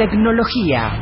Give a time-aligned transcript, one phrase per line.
[0.00, 0.92] Tecnología.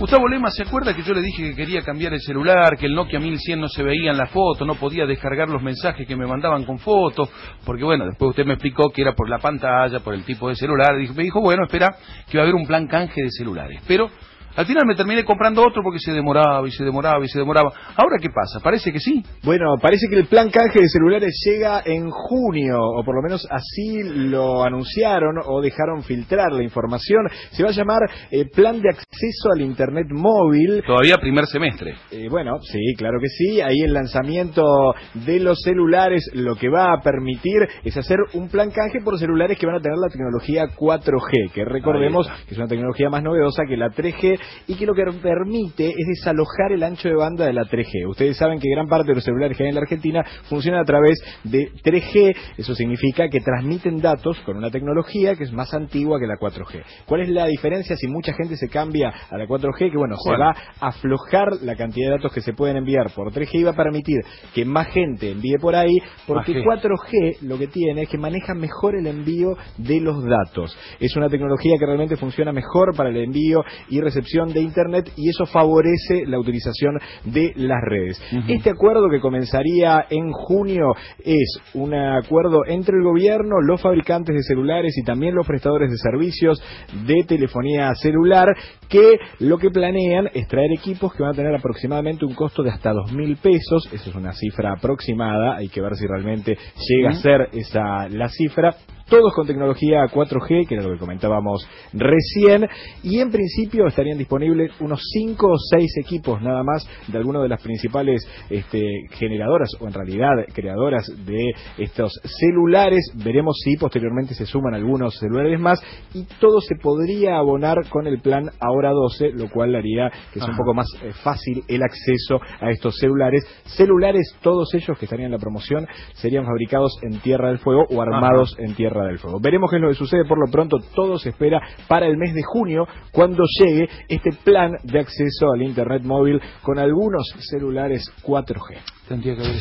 [0.00, 2.96] Gustavo Lema, ¿se acuerda que yo le dije que quería cambiar el celular, que el
[2.96, 6.26] Nokia 1100 no se veía en la foto, no podía descargar los mensajes que me
[6.26, 7.30] mandaban con fotos?
[7.64, 10.56] Porque bueno, después usted me explicó que era por la pantalla, por el tipo de
[10.56, 10.96] celular.
[11.14, 11.94] Me dijo, bueno, espera,
[12.28, 13.80] que va a haber un plan canje de celulares.
[13.86, 14.10] Pero
[14.56, 17.70] al final me terminé comprando otro porque se demoraba y se demoraba y se demoraba.
[17.94, 18.60] Ahora, ¿qué pasa?
[18.62, 19.22] Parece que sí.
[19.42, 23.46] Bueno, parece que el plan canje de celulares llega en junio, o por lo menos
[23.50, 27.26] así lo anunciaron o dejaron filtrar la información.
[27.50, 28.00] Se va a llamar
[28.30, 30.82] eh, Plan de Acceso al Internet Móvil.
[30.86, 31.94] Todavía primer semestre.
[32.10, 33.60] Eh, bueno, sí, claro que sí.
[33.60, 38.70] Ahí el lanzamiento de los celulares lo que va a permitir es hacer un plan
[38.70, 42.68] canje por celulares que van a tener la tecnología 4G, que recordemos que es una
[42.68, 47.08] tecnología más novedosa que la 3G y que lo que permite es desalojar el ancho
[47.08, 48.08] de banda de la 3G.
[48.08, 50.84] Ustedes saben que gran parte de los celulares que hay en la Argentina funcionan a
[50.84, 56.18] través de 3G, eso significa que transmiten datos con una tecnología que es más antigua
[56.18, 56.82] que la 4G.
[57.06, 59.90] ¿Cuál es la diferencia si mucha gente se cambia a la 4G?
[59.90, 60.50] Que bueno, se va
[60.80, 63.76] a aflojar la cantidad de datos que se pueden enviar por 3G y va a
[63.76, 64.20] permitir
[64.54, 68.96] que más gente envíe por ahí, porque 4G lo que tiene es que maneja mejor
[68.96, 70.76] el envío de los datos.
[71.00, 75.28] Es una tecnología que realmente funciona mejor para el envío y recepción de Internet y
[75.28, 78.20] eso favorece la utilización de las redes.
[78.48, 84.42] Este acuerdo que comenzaría en junio es un acuerdo entre el gobierno, los fabricantes de
[84.42, 86.62] celulares y también los prestadores de servicios
[87.06, 88.48] de telefonía celular
[88.88, 92.70] que lo que planean es traer equipos que van a tener aproximadamente un costo de
[92.70, 93.88] hasta dos mil pesos.
[93.92, 96.56] Esa es una cifra aproximada, hay que ver si realmente
[96.88, 98.74] llega a ser esa la cifra
[99.08, 102.66] todos con tecnología 4G, que era lo que comentábamos recién,
[103.02, 107.48] y en principio estarían disponibles unos 5 o 6 equipos nada más de algunas de
[107.48, 108.80] las principales este,
[109.12, 113.12] generadoras, o en realidad creadoras de estos celulares.
[113.14, 115.80] Veremos si posteriormente se suman algunos celulares más,
[116.14, 120.50] y todo se podría abonar con el plan Ahora 12, lo cual haría que sea
[120.50, 123.44] un poco más eh, fácil el acceso a estos celulares.
[123.64, 128.02] Celulares, todos ellos que estarían en la promoción, serían fabricados en Tierra del Fuego o
[128.02, 129.38] armados en Tierra del Fuego.
[129.40, 130.24] Veremos qué es lo que sucede.
[130.24, 134.72] Por lo pronto, todo se espera para el mes de junio, cuando llegue este plan
[134.82, 138.78] de acceso al Internet móvil con algunos celulares 4G.
[139.08, 139.56] Tendría que haber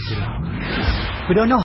[1.28, 1.65] Pero no.